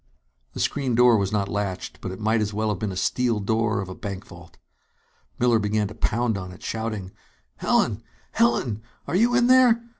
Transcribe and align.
The 0.53 0.59
screen 0.59 0.95
door 0.95 1.15
was 1.15 1.31
not 1.31 1.47
latched, 1.47 2.01
but 2.01 2.09
it 2.11 2.19
might 2.19 2.41
as 2.41 2.55
well 2.55 2.69
have 2.69 2.79
been 2.79 2.89
the 2.89 2.97
steel 2.97 3.39
door 3.39 3.81
of 3.81 3.87
a 3.87 3.93
bank 3.93 4.25
vault. 4.25 4.57
Miller 5.37 5.59
began 5.59 5.87
to 5.89 5.93
pound 5.93 6.39
on 6.39 6.51
it, 6.51 6.63
shouting: 6.63 7.11
"Helen! 7.57 8.01
Helen, 8.31 8.81
are 9.05 9.15
you 9.15 9.35
in 9.35 9.45
there? 9.45 9.79